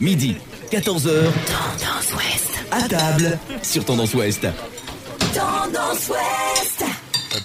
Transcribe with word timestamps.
Midi, 0.00 0.36
14h. 0.70 1.24
Tendance 1.48 2.14
Ouest. 2.14 2.64
À 2.70 2.88
table 2.88 3.36
sur 3.64 3.84
Tendance 3.84 4.14
Ouest. 4.14 4.46
Tendance 5.34 6.08
Ouest. 6.08 6.84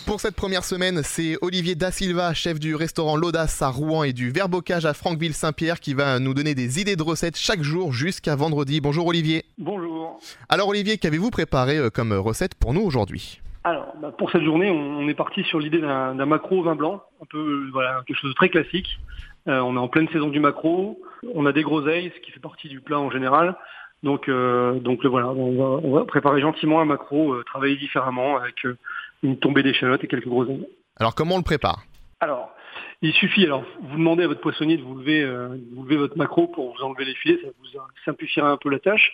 Pour 0.05 0.21
cette 0.21 0.35
première 0.35 0.63
semaine, 0.63 1.01
c'est 1.03 1.35
Olivier 1.41 1.73
Da 1.73 1.91
Silva, 1.91 2.35
chef 2.35 2.59
du 2.59 2.75
restaurant 2.75 3.15
L'Audace 3.15 3.59
à 3.63 3.69
Rouen 3.69 4.03
et 4.03 4.13
du 4.13 4.29
Verbocage 4.29 4.85
à 4.85 4.93
Franqueville-Saint-Pierre, 4.93 5.79
qui 5.79 5.95
va 5.95 6.19
nous 6.19 6.35
donner 6.35 6.53
des 6.53 6.79
idées 6.79 6.95
de 6.95 7.01
recettes 7.01 7.37
chaque 7.37 7.63
jour 7.63 7.91
jusqu'à 7.91 8.35
vendredi. 8.35 8.81
Bonjour 8.81 9.07
Olivier. 9.07 9.45
Bonjour. 9.57 10.19
Alors 10.47 10.67
Olivier, 10.67 10.99
qu'avez-vous 10.99 11.31
préparé 11.31 11.77
euh, 11.77 11.89
comme 11.89 12.13
recette 12.13 12.53
pour 12.53 12.75
nous 12.75 12.81
aujourd'hui? 12.81 13.41
Alors, 13.63 13.93
bah, 14.01 14.11
pour 14.17 14.29
cette 14.31 14.43
journée, 14.43 14.69
on 14.69 15.07
est 15.07 15.13
parti 15.13 15.43
sur 15.43 15.59
l'idée 15.59 15.79
d'un 15.79 16.15
d'un 16.15 16.25
macro 16.25 16.59
au 16.59 16.63
vin 16.63 16.75
blanc, 16.75 17.01
un 17.21 17.25
peu 17.29 17.69
voilà 17.71 18.03
quelque 18.05 18.17
chose 18.17 18.31
de 18.31 18.35
très 18.35 18.49
classique. 18.49 18.99
Euh, 19.47 19.59
on 19.59 19.75
est 19.75 19.79
en 19.79 19.87
pleine 19.87 20.07
saison 20.09 20.29
du 20.29 20.39
macro, 20.39 20.99
on 21.33 21.45
a 21.45 21.53
des 21.53 21.63
groseilles, 21.63 22.11
ce 22.15 22.21
qui 22.21 22.31
fait 22.31 22.39
partie 22.39 22.67
du 22.67 22.81
plat 22.81 22.99
en 22.99 23.09
général. 23.09 23.55
Donc, 24.03 24.27
euh, 24.27 24.79
donc 24.79 25.01
le 25.03 25.09
voilà, 25.09 25.29
on 25.29 25.55
va, 25.55 25.87
on 25.87 25.91
va 25.93 26.05
préparer 26.05 26.41
gentiment 26.41 26.81
un 26.81 26.85
macro, 26.85 27.33
euh, 27.33 27.43
travailler 27.43 27.77
différemment 27.77 28.35
avec 28.35 28.65
euh, 28.65 28.77
une 29.21 29.39
tombée 29.39 29.63
d'échalotes 29.63 30.03
et 30.03 30.07
quelques 30.07 30.27
groseilles. 30.27 30.67
Alors 30.99 31.15
comment 31.15 31.35
on 31.35 31.37
le 31.37 31.43
prépare? 31.43 31.83
Alors, 32.19 32.53
il 33.01 33.13
suffit, 33.13 33.45
alors 33.45 33.63
vous 33.81 33.97
demandez 33.97 34.23
à 34.23 34.27
votre 34.27 34.41
poissonnier 34.41 34.77
de 34.77 34.83
vous 34.83 34.95
lever, 34.95 35.21
euh, 35.23 35.49
de 35.49 35.75
vous 35.75 35.83
lever 35.83 35.95
votre 35.95 36.17
macro 36.17 36.47
pour 36.47 36.73
vous 36.75 36.83
enlever 36.83 37.05
les 37.05 37.15
filets, 37.15 37.39
ça 37.41 37.47
vous 37.47 37.79
simplifiera 38.03 38.49
un 38.49 38.57
peu 38.57 38.69
la 38.69 38.79
tâche. 38.79 39.13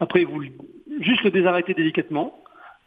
Après, 0.00 0.24
vous 0.24 0.42
juste 1.00 1.22
le 1.22 1.30
désarrêtez 1.30 1.74
délicatement, 1.74 2.41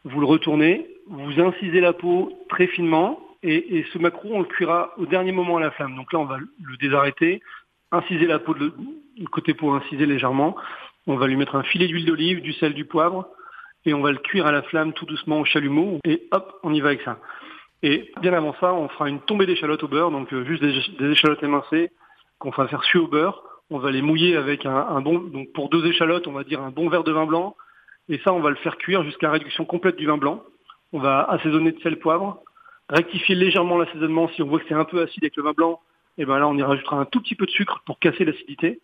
vous 0.06 0.20
le 0.20 0.26
retournez, 0.28 0.88
vous 1.08 1.40
incisez 1.40 1.82
la 1.82 1.92
peau 1.92 2.32
très 2.48 2.68
finement, 2.68 3.20
et, 3.44 3.86
ce 3.94 4.00
macro, 4.00 4.30
on 4.32 4.40
le 4.40 4.46
cuira 4.46 4.92
au 4.98 5.06
dernier 5.06 5.32
moment 5.32 5.58
à 5.58 5.60
la 5.60 5.70
flamme. 5.70 5.96
Donc 5.96 6.12
là, 6.12 6.18
on 6.18 6.26
va 6.26 6.38
le 6.38 6.78
désarrêter, 6.78 7.44
inciser 7.92 8.26
la 8.26 8.40
peau, 8.40 8.56
de, 8.56 8.74
côté 9.30 9.54
peau 9.54 9.72
inciser 9.72 10.08
légèrement, 10.08 10.56
on 11.06 11.16
va 11.16 11.28
lui 11.28 11.36
mettre 11.36 11.56
un 11.56 11.62
filet 11.62 11.88
d'huile 11.88 12.06
d'olive, 12.06 12.42
du 12.42 12.54
sel, 12.54 12.74
du 12.74 12.86
poivre, 12.86 13.28
et 13.86 13.94
on 13.94 14.02
va 14.02 14.12
le 14.12 14.18
cuire 14.18 14.48
à 14.48 14.52
la 14.52 14.64
flamme 14.64 14.94
tout 14.94 15.06
doucement 15.06 15.40
au 15.40 15.46
chalumeau, 15.46 16.00
et 16.06 16.24
hop, 16.32 16.60
on 16.64 16.74
y 16.74 16.82
va 16.82 16.90
avec 16.90 17.02
ça. 17.02 17.20
Et 17.84 18.12
bien 18.20 18.34
avant 18.34 18.56
ça, 18.60 18.74
on 18.74 18.90
fera 18.90 19.10
une 19.10 19.20
tombée 19.22 19.46
d'échalotes 19.46 19.84
au 19.84 19.88
beurre, 19.88 20.10
donc 20.10 20.34
euh, 20.34 20.44
juste 20.46 20.64
des, 20.64 21.12
échalotes 21.12 21.44
émincées 21.44 21.92
qu'on 22.40 22.50
va 22.50 22.68
faire 22.68 22.84
suer 22.84 23.00
au 23.00 23.08
beurre. 23.08 23.44
On 23.70 23.78
va 23.78 23.92
les 23.92 24.02
mouiller 24.02 24.36
avec 24.38 24.66
un 24.66 25.02
bon, 25.02 25.20
donc 25.20 25.52
pour 25.54 25.70
deux 25.70 25.86
échalotes, 25.86 26.28
on 26.28 26.32
va 26.32 26.44
dire 26.44 26.62
un 26.62 26.70
bon 26.70 26.88
verre 26.90 27.04
de 27.04 27.12
vin 27.12 27.26
blanc. 27.26 27.56
Et 28.10 28.20
ça, 28.20 28.34
on 28.34 28.40
va 28.40 28.50
le 28.50 28.56
faire 28.58 28.78
cuire 28.78 29.04
jusqu'à 29.04 29.28
la 29.28 29.34
réduction 29.34 29.66
complète 29.66 29.96
du 29.96 30.06
vin 30.06 30.18
blanc. 30.18 30.44
On 30.94 31.00
va 31.00 31.24
assaisonner 31.24 31.72
de 31.72 31.80
sel, 31.82 31.98
poivre, 31.98 32.42
rectifier 32.90 33.36
légèrement 33.36 33.78
l'assaisonnement 33.78 34.30
si 34.30 34.42
on 34.44 34.48
voit 34.48 34.60
que 34.60 34.66
c'est 34.68 34.76
un 34.76 34.86
peu 34.86 35.02
acide 35.02 35.24
avec 35.24 35.36
le 35.36 35.44
vin 35.44 35.54
blanc. 35.54 35.82
Et 36.18 36.26
ben 36.26 36.40
là, 36.40 36.48
on 36.48 36.56
y 36.56 36.64
rajoutera 36.64 36.98
un 36.98 37.06
tout 37.06 37.20
petit 37.20 37.36
peu 37.36 37.46
de 37.46 37.52
sucre 37.52 37.82
pour 37.86 38.00
casser 38.00 38.24
l'acidité. 38.24 38.80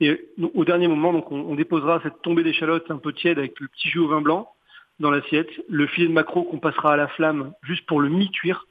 Et 0.00 0.28
au 0.54 0.64
dernier 0.64 0.86
moment, 0.86 1.12
donc 1.12 1.32
on, 1.32 1.54
déposera 1.54 2.00
cette 2.02 2.22
tombée 2.22 2.44
d'échalotes 2.44 2.90
un 2.90 2.98
peu 2.98 3.12
tiède 3.12 3.38
avec 3.38 3.58
le 3.58 3.66
petit 3.68 3.88
jus 3.88 3.98
au 3.98 4.08
vin 4.08 4.20
blanc 4.20 4.52
dans 5.00 5.10
l'assiette, 5.10 5.48
le 5.68 5.86
filet 5.86 6.08
de 6.08 6.12
maquereau 6.12 6.44
qu'on 6.44 6.58
passera 6.58 6.92
à 6.92 6.96
la 6.96 7.08
flamme 7.08 7.52
juste 7.62 7.86
pour 7.86 8.00
le 8.00 8.08
mi-cuire. 8.08 8.66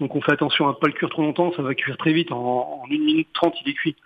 Donc 0.00 0.16
on 0.16 0.20
fait 0.20 0.32
attention 0.32 0.66
à 0.66 0.72
ne 0.72 0.76
pas 0.76 0.88
le 0.88 0.92
cuire 0.92 1.10
trop 1.10 1.22
longtemps, 1.22 1.52
ça 1.54 1.62
va 1.62 1.74
cuire 1.74 1.96
très 1.96 2.12
vite, 2.12 2.32
en, 2.32 2.82
en 2.82 2.84
1 2.86 2.88
minute 2.88 3.28
30 3.34 3.54
il 3.64 3.70
est 3.70 3.74
cuit. 3.74 3.96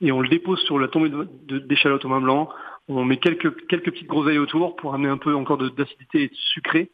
Et 0.00 0.12
on 0.12 0.20
le 0.20 0.28
dépose 0.28 0.60
sur 0.64 0.78
la 0.78 0.88
tombée 0.88 1.08
de- 1.08 1.28
de- 1.46 1.58
d'échalote 1.58 2.04
au 2.04 2.08
vin 2.08 2.20
blanc, 2.20 2.48
on 2.88 3.04
met 3.04 3.16
quelques, 3.16 3.66
quelques 3.66 3.90
petites 3.92 4.06
groseilles 4.08 4.38
autour 4.38 4.76
pour 4.76 4.94
amener 4.94 5.08
un 5.08 5.16
peu 5.16 5.34
encore 5.34 5.56
de- 5.58 5.68
d'acidité 5.70 6.24
et 6.24 6.28
de 6.28 6.34
sucré, 6.34 6.90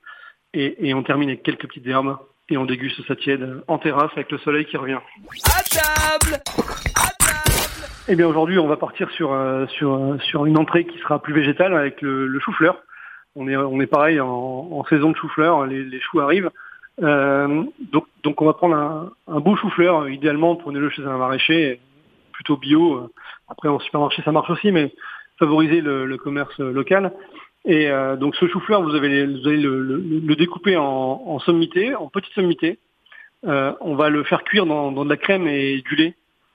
et, 0.54 0.88
et 0.88 0.94
on 0.94 1.02
termine 1.02 1.28
avec 1.30 1.42
quelques 1.42 1.66
petites 1.66 1.86
herbes, 1.86 2.16
et 2.48 2.56
on 2.56 2.64
déguste 2.66 3.04
ça 3.06 3.16
tiède 3.16 3.62
en 3.68 3.78
terrasse 3.78 4.10
avec 4.14 4.30
le 4.30 4.38
soleil 4.38 4.66
qui 4.66 4.76
revient. 4.76 4.98
À 5.46 5.62
table 5.62 6.42
Eh 8.08 8.16
bien 8.16 8.26
aujourd'hui, 8.26 8.58
on 8.58 8.66
va 8.66 8.76
partir 8.76 9.10
sur, 9.12 9.32
euh, 9.32 9.66
sur, 9.68 9.94
euh, 9.94 10.18
sur 10.18 10.46
une 10.46 10.58
entrée 10.58 10.84
qui 10.84 10.98
sera 10.98 11.20
plus 11.20 11.32
végétale 11.34 11.74
avec 11.74 12.02
le, 12.02 12.26
le 12.26 12.40
chou-fleur. 12.40 12.76
On 13.36 13.46
est, 13.48 13.56
on 13.56 13.80
est 13.80 13.86
pareil 13.86 14.20
en, 14.20 14.28
en 14.28 14.84
saison 14.86 15.10
de 15.10 15.16
chou-fleur, 15.16 15.64
les, 15.66 15.84
les 15.84 16.00
choux 16.00 16.20
arrivent. 16.20 16.50
Euh, 17.02 17.62
donc, 17.92 18.06
donc 18.24 18.42
on 18.42 18.46
va 18.46 18.52
prendre 18.52 18.76
un, 18.76 19.10
un 19.28 19.40
beau 19.40 19.56
chou-fleur, 19.56 20.08
idéalement 20.08 20.56
prenez-le 20.56 20.90
chez 20.90 21.02
un 21.04 21.16
maraîcher, 21.16 21.80
plutôt 22.40 22.56
bio. 22.56 23.12
Après 23.48 23.68
en 23.68 23.78
supermarché 23.78 24.22
ça 24.22 24.32
marche 24.32 24.48
aussi, 24.48 24.72
mais 24.72 24.94
favoriser 25.38 25.82
le, 25.82 26.16
commerce 26.16 26.58
local. 26.58 27.12
Et 27.66 27.90
euh, 27.90 28.16
donc 28.16 28.34
ce 28.36 28.48
chou-fleur, 28.48 28.82
vous, 28.82 28.94
avez 28.94 29.26
vous 29.26 29.46
allez 29.46 29.60
le, 29.60 29.82
le- 29.82 30.36
découper 30.36 30.76
en, 30.76 31.22
en 31.26 31.36
en 31.36 32.08
petites 32.08 32.34
sommités. 32.34 32.78
Euh, 33.46 33.72
on 33.80 33.94
va 33.94 34.08
le 34.08 34.22
faire 34.24 34.42
cuire 34.44 34.64
dans, 34.64 34.92
de 34.92 35.08
la 35.08 35.16
crème 35.18 35.46
et 35.46 35.82
du 35.82 35.96
lait. 35.96 36.14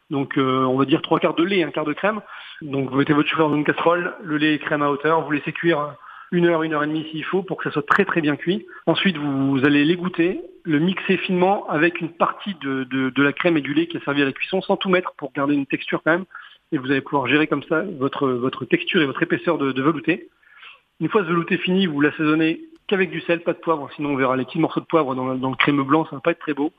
Donc 0.09 0.37
euh, 0.37 0.63
on 0.63 0.77
va 0.77 0.85
dire 0.85 1.01
trois 1.03 1.19
quarts 1.19 1.35
de 1.35 1.43
lait 1.43 1.59
et 1.59 1.63
un 1.63 1.71
quart 1.71 1.85
de 1.85 1.93
crème. 1.93 2.21
Donc 2.61 2.89
vous 2.89 2.97
mettez 2.97 3.13
votre 3.13 3.29
chou-fleur 3.29 3.49
dans 3.49 3.55
une 3.55 3.63
casserole, 3.63 4.13
le 4.23 4.37
lait 4.37 4.55
et 4.55 4.59
crème 4.59 4.81
à 4.81 4.89
hauteur, 4.89 5.21
vous 5.21 5.31
laissez 5.31 5.51
cuire 5.51 5.95
une 6.31 6.45
heure, 6.47 6.63
une 6.63 6.73
heure 6.73 6.83
et 6.83 6.87
demie 6.87 7.07
s'il 7.11 7.23
faut 7.23 7.43
pour 7.43 7.57
que 7.57 7.65
ça 7.65 7.71
soit 7.71 7.85
très 7.85 8.05
très 8.05 8.21
bien 8.21 8.35
cuit. 8.35 8.65
Ensuite 8.87 9.17
vous, 9.17 9.63
allez 9.65 9.85
l'égoutter, 9.85 10.41
le 10.65 10.79
mixer 10.79 11.17
finement 11.17 11.67
avec 11.69 12.01
une 12.01 12.09
partie 12.09 12.55
de, 12.55 12.83
de, 12.85 13.09
de 13.09 13.23
la 13.23 13.33
crème 13.33 13.55
et 13.57 13.61
du 13.61 13.73
lait 13.73 13.87
qui 13.87 13.97
a 13.97 14.01
servi 14.01 14.21
à 14.21 14.25
la 14.25 14.31
cuisson 14.31 14.61
sans 14.61 14.77
tout 14.77 14.89
mettre 14.89 15.13
pour 15.15 15.31
garder 15.33 15.53
une 15.53 15.65
texture 15.67 16.01
quand 16.03 16.11
même. 16.11 16.25
Et 16.71 16.77
vous 16.77 16.89
allez 16.91 17.01
pouvoir 17.01 17.27
gérer 17.27 17.47
comme 17.47 17.63
ça 17.63 17.83
votre, 17.99 18.27
votre 18.29 18.65
texture 18.65 19.01
et 19.01 19.05
votre 19.05 19.21
épaisseur 19.21 19.57
de, 19.57 19.71
de 19.71 19.81
velouté. 19.81 20.29
Une 20.99 21.09
fois 21.09 21.21
ce 21.21 21.27
velouté 21.27 21.57
fini, 21.57 21.85
vous 21.85 22.01
l'assaisonnez 22.01 22.61
qu'avec 22.87 23.11
du 23.11 23.21
sel, 23.21 23.41
pas 23.41 23.53
de 23.53 23.59
poivre, 23.59 23.89
sinon 23.95 24.09
on 24.11 24.15
verra 24.15 24.35
les 24.35 24.45
petits 24.45 24.59
morceaux 24.59 24.79
de 24.79 24.85
poivre 24.85 25.13
dans, 25.15 25.27
le- 25.33 25.37
dans 25.37 25.49
le 25.51 25.55
crémeux 25.55 25.83
blanc, 25.83 26.05
ça 26.05 26.15
va 26.15 26.21
pas 26.21 26.31
être 26.31 26.39
très 26.39 26.53
beau 26.53 26.71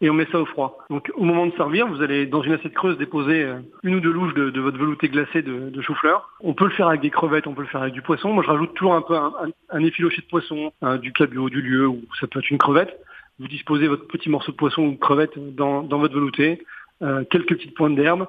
et 0.00 0.08
on 0.10 0.14
met 0.14 0.26
ça 0.30 0.38
au 0.40 0.46
froid. 0.46 0.78
Donc 0.90 1.10
au 1.16 1.24
moment 1.24 1.46
de 1.46 1.52
servir, 1.56 1.88
vous 1.88 2.00
allez 2.02 2.26
dans 2.26 2.42
une 2.42 2.52
assiette 2.52 2.74
creuse 2.74 2.96
déposer 2.98 3.42
euh, 3.42 3.58
une 3.82 3.96
ou 3.96 4.00
deux 4.00 4.12
louches 4.12 4.34
de, 4.34 4.50
de 4.50 4.60
votre 4.60 4.78
velouté 4.78 5.08
glacé 5.08 5.42
de, 5.42 5.70
de 5.70 5.82
chou-fleur. 5.82 6.30
On 6.40 6.54
peut 6.54 6.66
le 6.66 6.70
faire 6.70 6.86
avec 6.88 7.00
des 7.00 7.10
crevettes, 7.10 7.48
on 7.48 7.54
peut 7.54 7.62
le 7.62 7.68
faire 7.68 7.82
avec 7.82 7.94
du 7.94 8.02
poisson. 8.02 8.32
Moi 8.32 8.44
je 8.44 8.48
rajoute 8.48 8.74
toujours 8.74 8.94
un 8.94 9.02
peu 9.02 9.16
un, 9.16 9.32
un, 9.42 9.48
un 9.70 9.84
effiloché 9.84 10.22
de 10.22 10.26
poisson, 10.28 10.72
hein, 10.82 10.96
du 10.98 11.12
cabillaud, 11.12 11.50
du 11.50 11.62
lieu, 11.62 11.88
ou 11.88 12.00
ça 12.20 12.26
peut 12.28 12.38
être 12.38 12.50
une 12.50 12.58
crevette. 12.58 12.96
Vous 13.38 13.48
disposez 13.48 13.86
votre 13.86 14.06
petit 14.06 14.28
morceau 14.28 14.52
de 14.52 14.56
poisson 14.56 14.82
ou 14.82 14.92
de 14.92 14.98
crevette 14.98 15.38
dans, 15.54 15.82
dans 15.82 15.98
votre 15.98 16.14
velouté, 16.14 16.64
euh, 17.02 17.24
quelques 17.30 17.54
petites 17.56 17.74
pointes 17.74 17.94
d'herbe. 17.94 18.26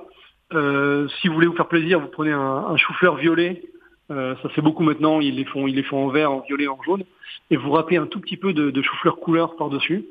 Euh, 0.54 1.08
si 1.20 1.28
vous 1.28 1.34
voulez 1.34 1.48
vous 1.48 1.56
faire 1.56 1.68
plaisir, 1.68 2.00
vous 2.00 2.08
prenez 2.08 2.32
un, 2.32 2.40
un 2.40 2.78
chou-fleur 2.78 3.16
violet. 3.16 3.64
Euh, 4.12 4.36
ça 4.42 4.50
fait 4.50 4.62
beaucoup 4.62 4.84
maintenant, 4.84 5.20
ils 5.20 5.36
les 5.36 5.46
font, 5.46 5.68
ils 5.68 5.76
les 5.76 5.84
font 5.84 6.06
en 6.06 6.10
vert, 6.10 6.32
en 6.32 6.42
violet, 6.42 6.68
en 6.68 6.82
jaune, 6.84 7.04
et 7.52 7.58
vous 7.58 7.72
râpez 7.72 7.98
un 7.98 8.08
tout 8.08 8.20
petit 8.20 8.38
peu 8.38 8.54
de, 8.54 8.72
de 8.72 8.82
chou-fleur 8.82 9.20
couleur 9.20 9.56
par-dessus 9.56 10.06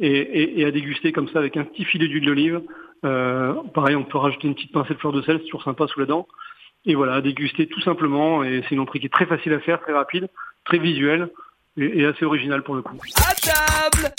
et, 0.00 0.08
et, 0.08 0.60
et 0.60 0.64
à 0.64 0.70
déguster 0.70 1.12
comme 1.12 1.28
ça 1.28 1.38
avec 1.38 1.56
un 1.56 1.64
petit 1.64 1.84
filet 1.84 2.08
d'huile 2.08 2.26
d'olive. 2.26 2.60
Euh, 3.04 3.54
pareil, 3.74 3.94
on 3.94 4.04
peut 4.04 4.18
rajouter 4.18 4.48
une 4.48 4.54
petite 4.54 4.72
pincée 4.72 4.94
de 4.94 4.98
fleur 4.98 5.12
de 5.12 5.22
sel, 5.22 5.38
c'est 5.38 5.44
toujours 5.44 5.62
sympa 5.62 5.86
sous 5.86 6.00
la 6.00 6.06
dent. 6.06 6.26
Et 6.84 6.94
voilà, 6.94 7.14
à 7.14 7.20
déguster 7.20 7.66
tout 7.66 7.80
simplement. 7.80 8.44
Et 8.44 8.62
c'est 8.62 8.74
une 8.74 8.80
entrée 8.80 9.00
qui 9.00 9.06
est 9.06 9.12
très 9.12 9.26
facile 9.26 9.52
à 9.52 9.60
faire, 9.60 9.80
très 9.80 9.92
rapide, 9.92 10.28
très 10.64 10.78
visuelle 10.78 11.30
et, 11.76 12.00
et 12.00 12.06
assez 12.06 12.24
originale 12.24 12.62
pour 12.62 12.74
le 12.74 12.82
coup. 12.82 12.96
À 13.16 13.34
table 13.34 14.14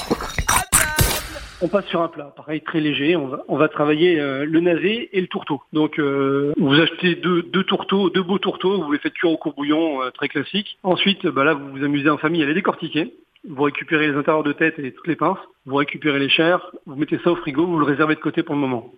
On 1.59 1.67
passe 1.67 1.85
sur 1.87 2.01
un 2.01 2.07
plat, 2.07 2.31
pareil, 2.35 2.61
très 2.61 2.79
léger. 2.79 3.15
On 3.15 3.27
va, 3.27 3.43
on 3.47 3.57
va 3.57 3.67
travailler 3.67 4.19
euh, 4.19 4.45
le 4.45 4.59
navet 4.59 5.09
et 5.11 5.21
le 5.21 5.27
tourteau. 5.27 5.61
Donc, 5.73 5.97
euh, 5.97 6.53
vous 6.57 6.79
achetez 6.79 7.15
deux, 7.15 7.41
deux 7.41 7.63
tourteaux, 7.63 8.11
deux 8.11 8.21
beaux 8.21 8.37
tourteaux, 8.37 8.83
vous 8.83 8.91
les 8.91 8.99
faites 8.99 9.13
cuire 9.13 9.31
au 9.31 9.37
courbouillon, 9.37 10.03
euh, 10.03 10.11
très 10.11 10.27
classique. 10.27 10.77
Ensuite, 10.83 11.25
bah 11.25 11.43
là, 11.43 11.55
vous 11.55 11.71
vous 11.71 11.83
amusez 11.83 12.09
en 12.09 12.17
famille 12.17 12.43
à 12.43 12.45
les 12.45 12.53
décortiquer. 12.53 13.11
Vous 13.49 13.63
récupérez 13.63 14.07
les 14.09 14.15
intérieurs 14.15 14.43
de 14.43 14.53
tête 14.53 14.77
et 14.77 14.91
toutes 14.91 15.07
les 15.07 15.15
pinces. 15.15 15.39
Vous 15.65 15.75
récupérez 15.75 16.19
les 16.19 16.29
chairs. 16.29 16.71
Vous 16.85 16.95
mettez 16.95 17.17
ça 17.23 17.31
au 17.31 17.35
frigo. 17.37 17.65
Vous 17.65 17.79
le 17.79 17.85
réservez 17.85 18.13
de 18.13 18.19
côté 18.19 18.43
pour 18.43 18.53
le 18.53 18.61
moment. 18.61 18.91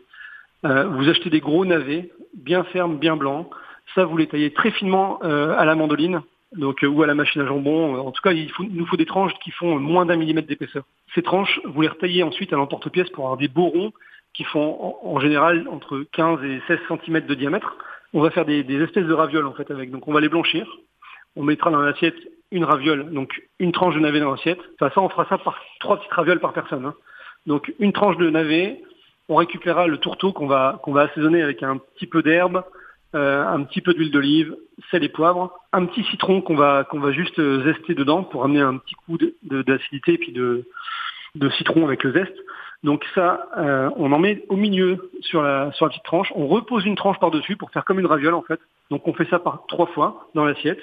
Vous 0.63 1.07
achetez 1.07 1.29
des 1.29 1.39
gros 1.39 1.65
navets, 1.65 2.09
bien 2.33 2.63
fermes, 2.65 2.97
bien 2.97 3.15
blancs. 3.15 3.47
Ça, 3.95 4.03
vous 4.03 4.17
les 4.17 4.27
taillez 4.27 4.51
très 4.51 4.71
finement 4.71 5.19
à 5.21 5.63
la 5.65 5.75
mandoline, 5.75 6.21
donc 6.55 6.83
euh, 6.83 6.87
ou 6.87 7.03
à 7.03 7.07
la 7.07 7.15
machine 7.15 7.41
à 7.41 7.45
jambon. 7.45 7.95
En 7.99 8.11
tout 8.11 8.21
cas, 8.21 8.31
il, 8.31 8.51
nous 8.71 8.85
faut 8.85 8.97
des 8.97 9.05
tranches 9.05 9.33
qui 9.43 9.51
font 9.51 9.79
moins 9.79 10.05
d'un 10.05 10.15
millimètre 10.15 10.47
d'épaisseur. 10.47 10.83
Ces 11.15 11.21
tranches, 11.21 11.59
vous 11.65 11.81
les 11.81 11.87
retaillez 11.87 12.23
ensuite 12.23 12.53
à 12.53 12.55
l'emporte-pièce 12.55 13.09
pour 13.09 13.25
avoir 13.25 13.37
des 13.37 13.47
beaux 13.47 13.67
ronds 13.67 13.93
qui 14.33 14.43
font 14.43 14.95
en, 15.03 15.19
général 15.19 15.67
entre 15.69 16.05
15 16.13 16.43
et 16.43 16.61
16 16.67 16.79
cm 16.87 17.25
de 17.25 17.33
diamètre. 17.33 17.77
On 18.13 18.21
va 18.21 18.29
faire 18.31 18.45
des, 18.45 18.63
des 18.63 18.81
espèces 18.81 19.05
de 19.05 19.13
ravioles 19.13 19.47
en 19.47 19.53
fait 19.53 19.69
avec. 19.71 19.91
Donc 19.91 20.07
on 20.07 20.13
va 20.13 20.21
les 20.21 20.29
blanchir. 20.29 20.67
On 21.35 21.43
mettra 21.43 21.71
dans 21.71 21.81
l'assiette 21.81 22.15
une 22.51 22.63
raviole, 22.63 23.11
donc 23.11 23.43
une 23.59 23.71
tranche 23.71 23.93
de 23.95 23.99
navet 23.99 24.19
dans 24.19 24.31
l'assiette. 24.31 24.59
Enfin 24.75 24.91
ça, 24.93 25.01
on 25.01 25.09
fera 25.09 25.25
ça 25.29 25.37
par 25.37 25.59
trois 25.79 25.97
petites 25.97 26.13
ravioles 26.13 26.39
par 26.39 26.53
personne. 26.53 26.85
hein. 26.85 26.95
Donc 27.45 27.73
une 27.79 27.93
tranche 27.93 28.17
de 28.17 28.29
navet, 28.29 28.81
on 29.27 29.35
récupérera 29.35 29.87
le 29.87 29.97
tourteau 29.97 30.33
qu'on 30.33 30.47
va 30.47 30.79
qu'on 30.83 30.91
va 30.91 31.01
assaisonner 31.01 31.41
avec 31.41 31.61
un 31.63 31.77
petit 31.77 32.07
peu 32.07 32.23
d'herbe, 32.23 32.63
euh, 33.15 33.45
un 33.45 33.63
petit 33.63 33.81
peu 33.81 33.93
d'huile 33.93 34.11
d'olive, 34.11 34.55
sel 34.91 35.03
et 35.03 35.09
poivre, 35.09 35.59
un 35.73 35.85
petit 35.85 36.03
citron 36.05 36.41
qu'on 36.41 36.55
va 36.55 36.83
qu'on 36.83 36.99
va 36.99 37.11
juste 37.11 37.39
euh, 37.39 37.63
zester 37.63 37.95
dedans 37.95 38.23
pour 38.23 38.43
amener 38.43 38.61
un 38.61 38.77
petit 38.77 38.95
coup 38.95 39.17
d'acidité 39.41 40.13
et 40.13 40.17
puis 40.17 40.31
de 40.31 40.65
de 41.35 41.49
citron 41.49 41.85
avec 41.85 42.03
le 42.03 42.11
zeste. 42.11 42.35
Donc 42.83 43.03
ça, 43.13 43.49
euh, 43.57 43.89
on 43.97 44.11
en 44.13 44.19
met 44.19 44.45
au 44.47 44.55
milieu 44.55 45.11
sur 45.21 45.41
la 45.41 45.71
sur 45.73 45.85
la 45.85 45.89
petite 45.89 46.03
tranche. 46.03 46.31
On 46.35 46.47
repose 46.47 46.85
une 46.85 46.95
tranche 46.95 47.19
par 47.19 47.31
dessus 47.31 47.55
pour 47.57 47.71
faire 47.71 47.83
comme 47.83 47.99
une 47.99 48.05
raviole 48.05 48.35
en 48.35 48.41
fait. 48.41 48.59
Donc 48.89 49.07
on 49.07 49.13
fait 49.13 49.27
ça 49.29 49.39
par 49.39 49.65
trois 49.67 49.87
fois 49.87 50.29
dans 50.33 50.45
l'assiette. 50.45 50.79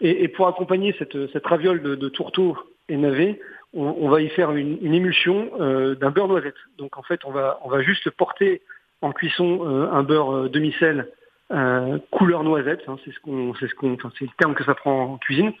Et, 0.00 0.24
et 0.24 0.28
pour 0.28 0.48
accompagner 0.48 0.94
cette 0.98 1.30
cette 1.32 1.46
raviole 1.46 1.82
de, 1.82 1.94
de 1.94 2.08
tourteau 2.08 2.56
et 2.88 2.96
navet, 2.96 3.40
on, 3.74 3.94
on 4.00 4.08
va 4.08 4.20
y 4.20 4.28
faire 4.30 4.50
une, 4.52 4.78
une 4.82 4.94
émulsion 4.94 5.50
euh, 5.60 5.94
d'un 5.94 6.10
beurre 6.10 6.28
noisette. 6.28 6.56
Donc 6.78 6.96
en 6.96 7.02
fait, 7.02 7.20
on 7.24 7.30
va 7.30 7.60
on 7.62 7.68
va 7.68 7.82
juste 7.82 8.10
porter 8.10 8.62
en 9.00 9.12
cuisson 9.12 9.60
euh, 9.62 9.92
un 9.92 10.02
beurre 10.02 10.50
euh, 11.52 11.98
couleur 12.10 12.44
noisette, 12.44 12.82
hein, 12.88 12.96
c'est 13.04 13.12
ce 13.12 13.20
qu'on, 13.20 13.54
c'est 13.54 13.68
ce 13.68 13.74
qu'on, 13.74 13.96
c'est 14.18 14.24
le 14.24 14.30
terme 14.38 14.54
que 14.54 14.64
ça 14.64 14.74
prend 14.74 15.14
en 15.14 15.18
cuisine. 15.18 15.52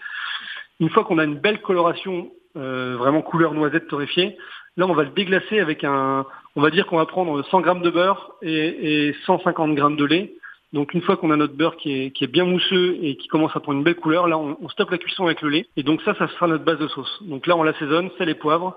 Une 0.80 0.90
fois 0.90 1.04
qu'on 1.04 1.18
a 1.18 1.24
une 1.24 1.38
belle 1.38 1.60
coloration, 1.60 2.30
vraiment 2.54 3.22
couleur 3.22 3.54
noisette 3.54 3.86
torréfiée, 3.86 4.36
là 4.76 4.86
on 4.86 4.94
va 4.94 5.04
le 5.04 5.10
déglacer 5.10 5.60
avec 5.60 5.84
un, 5.84 6.26
on 6.56 6.60
va 6.60 6.70
dire 6.70 6.86
qu'on 6.86 6.96
va 6.96 7.06
prendre 7.06 7.44
100 7.44 7.60
grammes 7.60 7.82
de 7.82 7.90
beurre 7.90 8.32
et, 8.42 9.08
et 9.08 9.16
150 9.26 9.74
grammes 9.76 9.96
de 9.96 10.04
lait 10.04 10.34
donc 10.72 10.92
une 10.92 11.00
fois 11.00 11.16
qu'on 11.16 11.30
a 11.30 11.36
notre 11.36 11.54
beurre 11.54 11.76
qui 11.76 11.92
est, 11.92 12.10
qui 12.10 12.24
est, 12.24 12.28
bien 12.28 12.44
mousseux 12.44 12.98
et 13.00 13.16
qui 13.16 13.28
commence 13.28 13.56
à 13.56 13.60
prendre 13.60 13.78
une 13.78 13.84
belle 13.84 13.96
couleur, 13.96 14.28
là 14.28 14.36
on, 14.36 14.56
on, 14.60 14.68
stoppe 14.68 14.90
la 14.90 14.98
cuisson 14.98 15.24
avec 15.24 15.40
le 15.40 15.48
lait. 15.48 15.66
Et 15.76 15.82
donc 15.82 16.02
ça, 16.02 16.14
ça 16.16 16.28
sera 16.28 16.46
notre 16.46 16.64
base 16.64 16.78
de 16.78 16.88
sauce. 16.88 17.22
Donc 17.22 17.46
là 17.46 17.56
on 17.56 17.62
l'assaisonne, 17.62 18.10
sel 18.18 18.28
et 18.28 18.34
poivre. 18.34 18.76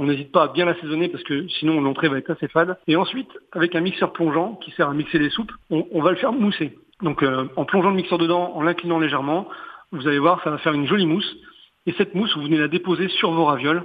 On 0.00 0.04
n'hésite 0.04 0.32
pas 0.32 0.44
à 0.44 0.48
bien 0.48 0.64
l'assaisonner 0.64 1.10
parce 1.10 1.22
que 1.24 1.46
sinon 1.48 1.78
l'entrée 1.78 2.08
va 2.08 2.16
être 2.16 2.30
assez 2.30 2.48
fade. 2.48 2.78
Et 2.86 2.96
ensuite, 2.96 3.28
avec 3.52 3.74
un 3.76 3.80
mixeur 3.80 4.14
plongeant 4.14 4.54
qui 4.54 4.70
sert 4.70 4.88
à 4.88 4.94
mixer 4.94 5.18
les 5.18 5.28
soupes, 5.28 5.52
on, 5.68 6.00
va 6.00 6.08
le 6.10 6.16
faire 6.16 6.32
mousser. 6.32 6.78
Donc 7.02 7.22
euh, 7.22 7.44
en 7.56 7.66
plongeant 7.66 7.90
le 7.90 7.96
mixeur 7.96 8.16
dedans, 8.16 8.50
en 8.54 8.62
l'inclinant 8.62 8.98
légèrement, 8.98 9.46
vous 9.92 10.08
allez 10.08 10.18
voir, 10.18 10.42
ça 10.42 10.48
va 10.48 10.56
faire 10.56 10.72
une 10.72 10.86
jolie 10.86 11.04
mousse. 11.04 11.30
Et 11.84 11.92
cette 11.98 12.14
mousse, 12.14 12.34
vous 12.34 12.44
venez 12.44 12.56
la 12.56 12.68
déposer 12.68 13.08
sur 13.08 13.30
vos 13.32 13.44
ravioles. 13.44 13.84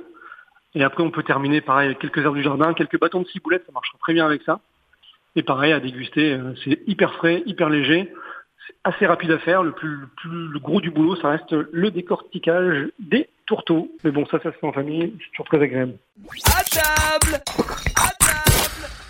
Et 0.73 0.85
après, 0.85 1.03
on 1.03 1.11
peut 1.11 1.23
terminer 1.23 1.59
pareil 1.59 1.93
quelques 1.99 2.19
herbes 2.19 2.37
du 2.37 2.43
jardin, 2.43 2.73
quelques 2.73 2.97
bâtons 2.97 3.23
de 3.23 3.27
ciboulette, 3.27 3.65
ça 3.65 3.73
marchera 3.73 3.97
très 3.99 4.13
bien 4.13 4.25
avec 4.25 4.41
ça. 4.43 4.61
Et 5.35 5.43
pareil, 5.43 5.73
à 5.73 5.81
déguster, 5.81 6.31
euh, 6.31 6.53
c'est 6.63 6.79
hyper 6.87 7.13
frais, 7.15 7.43
hyper 7.45 7.67
léger, 7.67 8.09
assez 8.83 9.05
rapide 9.05 9.31
à 9.31 9.39
faire. 9.39 9.63
Le 9.63 9.71
plus, 9.71 9.97
le 10.25 10.59
gros 10.59 10.81
du 10.81 10.91
boulot, 10.91 11.15
ça 11.15 11.29
reste 11.29 11.51
le 11.51 11.91
décortiquage 11.91 12.87
des 12.99 13.29
tourteaux. 13.45 13.91
Mais 14.03 14.11
bon, 14.11 14.25
ça, 14.25 14.39
ça 14.39 14.51
se 14.51 14.57
fait 14.57 14.67
en 14.67 14.73
famille, 14.73 15.13
c'est 15.19 15.31
toujours 15.31 15.45
très 15.45 15.61
agréable. 15.61 15.93
À 16.57 16.63
table 16.63 17.43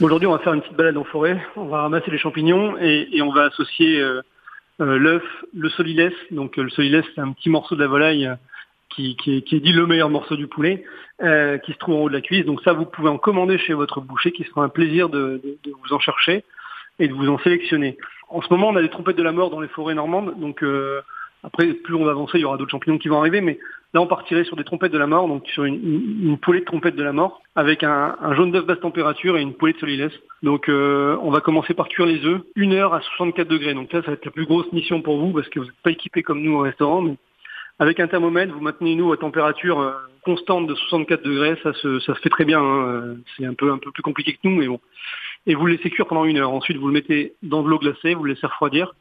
Aujourd'hui, 0.02 0.28
on 0.28 0.34
va 0.34 0.40
faire 0.40 0.54
une 0.54 0.62
petite 0.62 0.76
balade 0.76 0.98
en 0.98 1.06
forêt. 1.06 1.42
On 1.56 1.66
va 1.66 1.84
ramasser 1.84 2.12
les 2.12 2.18
champignons 2.18 2.78
et, 2.78 3.22
on 3.22 3.32
va 3.32 3.44
associer 3.46 4.02
euh, 4.02 4.22
euh, 4.82 4.98
l'œuf, 4.98 5.24
le 5.54 5.70
solilès. 5.70 6.14
Donc 6.32 6.58
le 6.58 6.70
solilès, 6.70 7.06
c'est 7.16 7.22
un 7.22 7.32
petit 7.32 7.50
morceau 7.50 7.76
de 7.76 7.82
la 7.82 7.88
volaille 7.88 8.30
qui, 8.90 9.16
qui, 9.16 9.38
est, 9.38 9.60
dit 9.60 9.72
le 9.72 9.88
meilleur 9.88 10.10
morceau 10.10 10.36
du 10.36 10.48
poulet, 10.48 10.84
euh, 11.22 11.58
qui 11.60 11.74
se 11.74 11.78
trouve 11.78 11.96
en 11.96 12.00
haut 12.00 12.10
de 12.10 12.14
la 12.14 12.22
cuisse. 12.22 12.46
Donc 12.46 12.62
ça, 12.64 12.74
vous 12.74 12.86
pouvez 12.86 13.10
en 13.10 13.18
commander 13.18 13.58
chez 13.58 13.74
votre 13.74 14.02
boucher, 14.02 14.32
qui 14.32 14.44
sera 14.44 14.64
un 14.64 14.70
plaisir 14.70 15.10
de, 15.10 15.42
vous 15.66 15.94
en 15.94 16.00
chercher 16.00 16.44
et 17.00 17.08
de 17.08 17.14
vous 17.14 17.30
en 17.30 17.38
sélectionner. 17.40 17.98
En 18.30 18.42
ce 18.42 18.48
moment, 18.52 18.70
on 18.70 18.76
a 18.76 18.82
des 18.82 18.90
trompettes 18.90 19.18
de 19.18 19.24
la 19.24 19.32
mort 19.32 19.50
dans 19.50 19.60
les 19.60 19.68
forêts 19.70 19.96
normandes, 19.96 20.40
donc 20.40 20.64
euh, 20.64 21.02
après, 21.46 21.68
plus 21.68 21.94
on 21.94 22.04
va 22.04 22.12
avancer, 22.12 22.40
il 22.40 22.42
y 22.42 22.46
aura 22.46 22.58
d'autres 22.58 22.72
champignons 22.72 22.98
qui 22.98 23.08
vont 23.08 23.20
arriver, 23.20 23.40
mais 23.40 23.60
là, 23.94 24.02
on 24.02 24.08
partirait 24.08 24.46
sur 24.46 24.56
des 24.56 24.64
trompettes 24.64 24.92
de 24.92 24.98
la 24.98 25.06
mort, 25.06 25.28
donc 25.28 25.48
sur 25.48 25.64
une, 25.64 25.76
une, 25.76 26.38
de 26.38 26.60
trompettes 26.66 26.96
de 26.96 27.04
la 27.04 27.14
mort, 27.14 27.42
avec 27.56 27.84
un, 27.84 28.16
jaune 28.34 28.52
d'œuf 28.52 28.66
basse 28.66 28.80
température 28.80 29.38
et 29.38 29.42
une 29.42 29.54
poêlée 29.54 29.74
de 29.74 29.80
solilès. 29.80 30.12
Donc, 30.42 30.70
euh, 30.70 31.18
on 31.22 31.30
va 31.30 31.42
commencer 31.42 31.76
par 31.76 31.88
cuire 31.88 32.08
les 32.08 32.26
œufs, 32.26 32.42
une 32.56 32.74
heure 32.74 32.96
à 32.96 33.02
64 33.02 33.48
degrés. 33.48 33.76
Donc 33.76 33.94
là, 33.94 34.02
ça 34.02 34.08
va 34.08 34.14
être 34.14 34.26
la 34.26 34.32
plus 34.32 34.46
grosse 34.46 34.72
mission 34.72 35.04
pour 35.04 35.20
vous, 35.20 35.34
parce 35.34 35.48
que 35.50 35.60
vous 35.60 35.66
n'êtes 35.66 35.82
pas 35.84 35.92
équipé 35.92 36.24
comme 36.24 36.42
nous 36.42 36.56
au 36.56 36.62
restaurant, 36.62 37.02
mais 37.02 37.16
avec 37.78 38.00
un 38.00 38.08
thermomètre, 38.08 38.52
vous 38.52 38.62
maintenez 38.62 38.96
nous 38.96 39.12
à 39.12 39.18
température 39.18 39.80
euh, 39.80 39.92
constante 40.24 40.66
de 40.66 40.74
64 40.74 41.22
degrés, 41.22 41.58
ça 41.62 41.74
se, 41.74 42.00
ça 42.00 42.16
se 42.16 42.22
fait 42.22 42.30
très 42.30 42.46
bien. 42.46 42.60
Hein. 42.60 43.18
C'est 43.38 43.46
un 43.46 43.54
peu, 43.54 43.72
un 43.72 43.78
peu 43.78 43.92
plus 43.92 44.02
compliqué 44.02 44.34
que 44.34 44.40
nous, 44.46 44.56
mais 44.56 44.68
bon. 44.68 44.80
Et 45.48 45.56
vous 45.56 45.66
le 45.66 45.74
laissez 45.74 45.90
cuire 45.90 46.08
pendant 46.08 46.26
une 46.26 46.38
heure. 46.38 46.52
Ensuite, 46.52 46.78
vous 46.78 46.88
le 46.88 46.94
mettez 46.94 47.34
dans 47.44 47.64
de 47.64 47.70
l'eau 47.70 47.80
glacée, 47.80 48.14
vous 48.14 48.24
le 48.24 48.34
laissez 48.34 48.48
refroidir. 48.48 48.94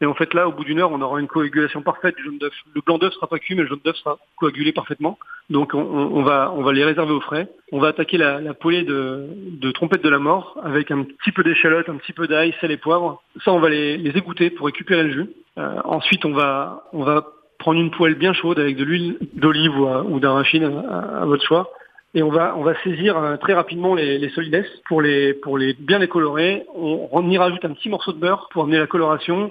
Et 0.00 0.06
en 0.06 0.14
fait, 0.14 0.34
là, 0.34 0.48
au 0.48 0.52
bout 0.52 0.64
d'une 0.64 0.80
heure, 0.80 0.90
on 0.90 1.00
aura 1.00 1.20
une 1.20 1.28
coagulation 1.28 1.80
parfaite 1.80 2.16
du 2.16 2.24
jaune 2.24 2.38
d'œuf. 2.38 2.52
Le 2.74 2.80
blanc 2.80 2.98
d'œuf 2.98 3.12
sera 3.14 3.28
pas 3.28 3.38
cuit, 3.38 3.54
mais 3.54 3.62
le 3.62 3.68
jaune 3.68 3.80
d'œuf 3.84 3.96
sera 3.96 4.18
coagulé 4.36 4.72
parfaitement. 4.72 5.16
Donc, 5.48 5.74
on, 5.74 6.22
va, 6.22 6.52
on 6.56 6.62
va 6.62 6.72
les 6.72 6.84
réserver 6.84 7.12
au 7.12 7.20
frais. 7.20 7.48
On 7.70 7.78
va 7.78 7.88
attaquer 7.88 8.16
la, 8.16 8.40
la 8.40 8.52
poêlée 8.52 8.82
de, 8.82 9.28
de 9.28 9.70
trompette 9.70 10.02
de 10.02 10.08
la 10.08 10.18
mort 10.18 10.58
avec 10.64 10.90
un 10.90 11.04
petit 11.04 11.30
peu 11.30 11.44
d'échalote, 11.44 11.88
un 11.88 11.96
petit 11.96 12.12
peu 12.12 12.26
d'ail, 12.26 12.52
sel 12.60 12.72
et 12.72 12.78
poivre. 12.78 13.22
Ça, 13.44 13.52
on 13.52 13.60
va 13.60 13.68
les, 13.68 13.96
les 13.96 14.16
égoutter 14.16 14.50
pour 14.50 14.66
récupérer 14.66 15.04
le 15.04 15.12
jus. 15.12 15.30
Euh, 15.58 15.80
ensuite, 15.84 16.24
on 16.24 16.32
va, 16.32 16.84
on 16.92 17.04
va 17.04 17.24
prendre 17.62 17.80
une 17.80 17.92
poêle 17.92 18.16
bien 18.16 18.32
chaude 18.32 18.58
avec 18.58 18.76
de 18.76 18.84
l'huile 18.84 19.18
d'olive 19.34 19.78
ou, 19.78 20.18
d'arachide 20.18 20.64
à, 20.64 21.24
votre 21.26 21.44
choix. 21.44 21.70
Et 22.14 22.22
on 22.22 22.30
va, 22.30 22.54
on 22.56 22.62
va 22.62 22.74
saisir 22.82 23.16
euh, 23.16 23.36
très 23.38 23.54
rapidement 23.54 23.94
les, 23.94 24.18
les 24.18 24.28
solides 24.30 24.64
pour 24.86 25.00
les, 25.00 25.32
pour 25.32 25.56
les 25.56 25.72
bien 25.74 25.98
les 25.98 26.08
colorer. 26.08 26.64
On, 26.74 27.08
on 27.10 27.30
y 27.30 27.38
rajoute 27.38 27.64
un 27.64 27.72
petit 27.72 27.88
morceau 27.88 28.12
de 28.12 28.18
beurre 28.18 28.48
pour 28.52 28.64
amener 28.64 28.78
la 28.78 28.86
coloration 28.86 29.50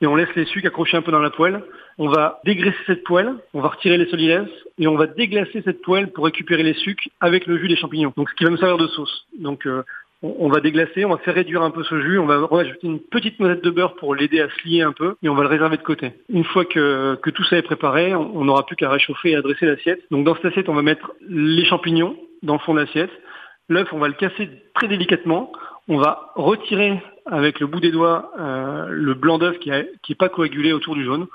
et 0.00 0.06
on 0.06 0.16
laisse 0.16 0.34
les 0.34 0.46
sucres 0.46 0.66
accrocher 0.66 0.96
un 0.96 1.02
peu 1.02 1.12
dans 1.12 1.20
la 1.20 1.30
poêle. 1.30 1.62
On 1.98 2.08
va 2.08 2.40
dégraisser 2.44 2.78
cette 2.86 3.04
poêle, 3.04 3.34
on 3.52 3.60
va 3.60 3.68
retirer 3.68 3.98
les 3.98 4.06
solides 4.06 4.48
et 4.78 4.86
on 4.86 4.96
va 4.96 5.06
déglacer 5.06 5.62
cette 5.62 5.82
poêle 5.82 6.10
pour 6.12 6.24
récupérer 6.24 6.62
les 6.62 6.74
sucres 6.74 7.08
avec 7.20 7.46
le 7.46 7.58
jus 7.58 7.68
des 7.68 7.76
champignons. 7.76 8.12
Donc 8.16 8.30
ce 8.30 8.34
qui 8.34 8.44
va 8.44 8.50
nous 8.50 8.56
servir 8.56 8.78
de 8.78 8.88
sauce. 8.88 9.26
Donc 9.38 9.66
euh, 9.66 9.82
on 10.22 10.48
va 10.48 10.60
déglacer, 10.60 11.04
on 11.04 11.10
va 11.10 11.18
faire 11.18 11.34
réduire 11.34 11.62
un 11.62 11.70
peu 11.70 11.82
ce 11.82 11.98
jus, 12.00 12.18
on 12.18 12.26
va 12.26 12.46
rajouter 12.46 12.86
une 12.86 13.00
petite 13.00 13.40
noisette 13.40 13.64
de 13.64 13.70
beurre 13.70 13.94
pour 13.94 14.14
l'aider 14.14 14.40
à 14.40 14.48
se 14.48 14.68
lier 14.68 14.82
un 14.82 14.92
peu, 14.92 15.16
et 15.22 15.28
on 15.28 15.34
va 15.34 15.42
le 15.42 15.48
réserver 15.48 15.78
de 15.78 15.82
côté. 15.82 16.12
Une 16.28 16.44
fois 16.44 16.64
que, 16.64 17.16
tout 17.30 17.44
ça 17.44 17.56
est 17.56 17.62
préparé, 17.62 18.14
on 18.14 18.44
n'aura 18.44 18.66
plus 18.66 18.76
qu'à 18.76 18.90
réchauffer 18.90 19.30
et 19.30 19.36
à 19.36 19.42
dresser 19.42 19.66
l'assiette. 19.66 20.00
Donc 20.10 20.24
dans 20.24 20.34
cette 20.34 20.46
assiette, 20.46 20.68
on 20.68 20.74
va 20.74 20.82
mettre 20.82 21.12
les 21.28 21.64
champignons 21.64 22.16
dans 22.42 22.54
le 22.54 22.58
fond 22.60 22.74
de 22.74 22.80
l'assiette. 22.80 23.10
L'œuf, 23.68 23.88
on 23.92 23.98
va 23.98 24.08
le 24.08 24.14
casser 24.14 24.50
très 24.74 24.88
délicatement. 24.88 25.52
On 25.88 25.96
va 25.96 26.32
retirer 26.34 27.00
avec 27.26 27.60
le 27.60 27.66
bout 27.66 27.80
des 27.80 27.90
doigts 27.90 28.32
euh, 28.38 28.86
le 28.90 29.14
blanc 29.14 29.38
d'œuf 29.38 29.58
qui 29.60 29.70
n'est 29.70 30.14
pas 30.18 30.28
coagulé 30.28 30.72
autour 30.72 30.96
du 30.96 31.04
jaune. 31.04 31.26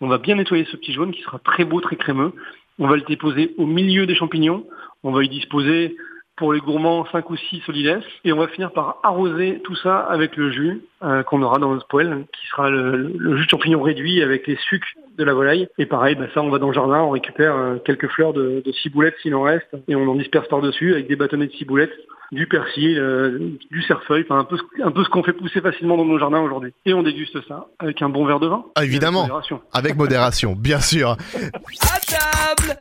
On 0.00 0.08
va 0.08 0.18
bien 0.18 0.36
nettoyer 0.36 0.64
ce 0.70 0.76
petit 0.76 0.92
jaune 0.92 1.12
qui 1.12 1.20
sera 1.22 1.38
très 1.40 1.64
beau, 1.64 1.80
très 1.80 1.96
crémeux. 1.96 2.32
On 2.78 2.86
va 2.86 2.96
le 2.96 3.02
déposer 3.02 3.54
au 3.58 3.66
milieu 3.66 4.06
des 4.06 4.14
champignons. 4.14 4.64
On 5.02 5.12
va 5.12 5.24
y 5.24 5.28
disposer 5.28 5.96
pour 6.40 6.54
les 6.54 6.60
gourmands 6.60 7.06
5 7.12 7.28
ou 7.28 7.36
6 7.36 7.60
solides 7.66 8.00
et 8.24 8.32
on 8.32 8.38
va 8.38 8.48
finir 8.48 8.72
par 8.72 8.96
arroser 9.02 9.60
tout 9.62 9.76
ça 9.76 9.98
avec 9.98 10.36
le 10.36 10.50
jus 10.50 10.80
euh, 11.02 11.22
qu'on 11.22 11.42
aura 11.42 11.58
dans 11.58 11.74
notre 11.74 11.86
poêle 11.86 12.24
qui 12.32 12.46
sera 12.46 12.70
le, 12.70 13.36
jus 13.36 13.44
de 13.44 13.50
champignon 13.50 13.82
réduit 13.82 14.22
avec 14.22 14.46
les 14.46 14.56
sucres 14.56 14.88
de 15.18 15.22
la 15.22 15.34
volaille 15.34 15.68
et 15.76 15.84
pareil 15.84 16.14
bah 16.14 16.24
ça 16.32 16.40
on 16.40 16.48
va 16.48 16.58
dans 16.58 16.68
le 16.68 16.72
jardin 16.72 17.00
on 17.02 17.10
récupère 17.10 17.54
euh, 17.54 17.76
quelques 17.84 18.08
fleurs 18.08 18.32
de, 18.32 18.62
de 18.64 18.72
ciboulette 18.72 19.16
s'il 19.20 19.34
en 19.34 19.42
reste 19.42 19.68
et 19.86 19.94
on 19.94 20.08
en 20.08 20.14
disperse 20.14 20.48
par 20.48 20.62
dessus 20.62 20.94
avec 20.94 21.08
des 21.08 21.16
bâtonnets 21.16 21.46
de 21.46 21.52
ciboulette 21.52 21.92
du 22.32 22.46
persil, 22.46 22.96
euh, 22.96 23.58
du 23.72 23.82
cerfeuil, 23.82 24.24
enfin 24.24 24.38
un 24.38 24.44
peu, 24.44 24.56
un 24.82 24.92
peu 24.92 25.02
ce 25.02 25.08
qu'on 25.08 25.24
fait 25.24 25.32
pousser 25.32 25.60
facilement 25.60 25.96
dans 25.96 26.04
nos 26.04 26.16
jardins 26.16 26.40
aujourd'hui. 26.40 26.72
Et 26.86 26.94
on 26.94 27.02
déguste 27.02 27.36
ça 27.48 27.66
avec 27.80 28.00
un 28.02 28.08
bon 28.08 28.24
verre 28.24 28.38
de 28.38 28.46
vin. 28.46 28.64
Ah, 28.76 28.84
évidemment. 28.84 29.22
Avec 29.22 29.30
modération. 29.30 29.60
Avec 29.72 29.96
modération, 29.96 30.54
bien 30.54 30.80
sûr. 30.80 31.10
à 31.10 31.98
table 31.98 32.78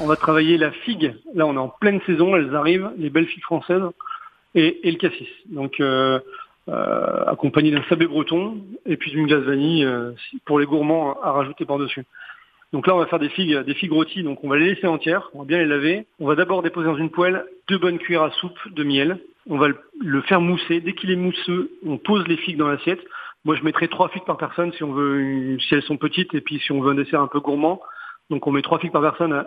on 0.00 0.06
va 0.06 0.16
travailler 0.16 0.58
la 0.58 0.70
figue. 0.70 1.14
Là, 1.34 1.46
on 1.46 1.54
est 1.54 1.58
en 1.58 1.68
pleine 1.68 2.00
saison, 2.06 2.36
elles 2.36 2.54
arrivent, 2.54 2.90
les 2.96 3.10
belles 3.10 3.26
figues 3.26 3.42
françaises, 3.42 3.82
et, 4.54 4.80
le 4.84 4.96
cassis. 4.96 5.28
Donc, 5.46 5.80
euh, 5.80 6.18
euh, 6.68 7.24
accompagné 7.26 7.70
d'un 7.70 7.82
sablé 7.88 8.06
breton 8.06 8.58
et 8.86 8.96
puis 8.96 9.10
d'une 9.10 9.26
glace 9.26 9.44
vanille 9.44 9.84
euh, 9.84 10.12
pour 10.44 10.58
les 10.58 10.66
gourmands 10.66 11.20
à 11.22 11.32
rajouter 11.32 11.64
par-dessus. 11.64 12.04
Donc 12.72 12.86
là, 12.86 12.94
on 12.94 12.98
va 12.98 13.06
faire 13.06 13.18
des 13.18 13.30
figues, 13.30 13.56
des 13.60 13.74
figues 13.74 13.92
rôties. 13.92 14.22
Donc, 14.22 14.44
on 14.44 14.48
va 14.48 14.58
les 14.58 14.74
laisser 14.74 14.86
entières, 14.86 15.30
on 15.32 15.40
va 15.40 15.44
bien 15.44 15.58
les 15.58 15.66
laver. 15.66 16.06
On 16.20 16.26
va 16.26 16.34
d'abord 16.34 16.62
déposer 16.62 16.86
dans 16.86 16.96
une 16.96 17.10
poêle 17.10 17.44
deux 17.68 17.78
bonnes 17.78 17.98
cuillères 17.98 18.24
à 18.24 18.30
soupe 18.32 18.58
de 18.70 18.84
miel. 18.84 19.18
On 19.48 19.56
va 19.56 19.68
le 19.68 20.20
faire 20.22 20.42
mousser. 20.42 20.80
Dès 20.80 20.92
qu'il 20.92 21.10
est 21.10 21.16
mousseux, 21.16 21.70
on 21.86 21.96
pose 21.96 22.26
les 22.28 22.36
figues 22.36 22.58
dans 22.58 22.68
l'assiette. 22.68 23.00
Moi, 23.44 23.56
je 23.56 23.62
mettrai 23.62 23.88
trois 23.88 24.10
figues 24.10 24.26
par 24.26 24.36
personne 24.36 24.72
si 24.72 24.84
on 24.84 24.92
veut, 24.92 25.58
si 25.60 25.74
elles 25.74 25.82
sont 25.82 25.96
petites, 25.96 26.34
et 26.34 26.42
puis 26.42 26.58
si 26.58 26.72
on 26.72 26.82
veut 26.82 26.90
un 26.90 26.94
dessert 26.94 27.22
un 27.22 27.28
peu 27.28 27.40
gourmand. 27.40 27.80
Donc 28.30 28.46
on 28.46 28.52
met 28.52 28.62
trois 28.62 28.78
figues 28.78 28.92
par 28.92 29.02
personne 29.02 29.44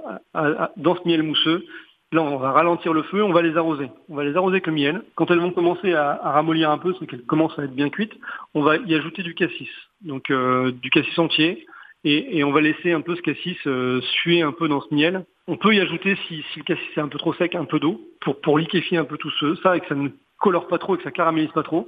dans 0.77 0.95
ce 0.95 1.07
miel 1.07 1.23
mousseux. 1.23 1.65
Là, 2.13 2.21
on 2.21 2.37
va 2.37 2.51
ralentir 2.51 2.91
le 2.91 3.03
feu, 3.03 3.23
on 3.23 3.31
va 3.31 3.41
les 3.41 3.55
arroser. 3.55 3.89
On 4.09 4.15
va 4.15 4.25
les 4.25 4.35
arroser 4.35 4.55
avec 4.55 4.67
le 4.67 4.73
miel. 4.73 5.01
Quand 5.15 5.31
elles 5.31 5.39
vont 5.39 5.51
commencer 5.51 5.93
à, 5.93 6.19
ramollir 6.21 6.69
un 6.69 6.77
peu, 6.77 6.93
c'est 6.99 7.07
qu'elles 7.07 7.23
commencent 7.23 7.57
à 7.57 7.63
être 7.63 7.73
bien 7.73 7.89
cuites, 7.89 8.13
on 8.53 8.63
va 8.63 8.75
y 8.75 8.95
ajouter 8.95 9.23
du 9.23 9.33
cassis. 9.33 9.69
Donc 10.01 10.29
euh, 10.29 10.71
du 10.71 10.89
cassis 10.89 11.17
entier. 11.17 11.65
Et, 12.03 12.43
on 12.43 12.51
va 12.51 12.61
laisser 12.61 12.91
un 12.91 13.01
peu 13.01 13.15
ce 13.15 13.21
cassis 13.21 13.57
euh, 13.67 14.01
suer 14.01 14.41
un 14.41 14.51
peu 14.51 14.67
dans 14.67 14.81
ce 14.81 14.93
miel. 14.93 15.23
On 15.47 15.55
peut 15.55 15.73
y 15.73 15.79
ajouter, 15.79 16.17
si, 16.27 16.43
le 16.57 16.63
cassis 16.63 16.97
est 16.97 16.99
un 16.99 17.07
peu 17.07 17.19
trop 17.19 17.33
sec, 17.35 17.55
un 17.55 17.65
peu 17.65 17.79
d'eau 17.79 18.01
pour, 18.21 18.41
pour 18.41 18.57
liquéfier 18.57 18.97
un 18.97 19.05
peu 19.05 19.17
tout 19.17 19.31
ce, 19.39 19.55
ça 19.57 19.77
et 19.77 19.79
que 19.79 19.87
ça 19.87 19.95
ne 19.95 20.09
colore 20.39 20.67
pas 20.67 20.79
trop 20.79 20.95
et 20.95 20.97
que 20.97 21.03
ça 21.03 21.11
caramélise 21.11 21.51
pas 21.51 21.63
trop. 21.63 21.87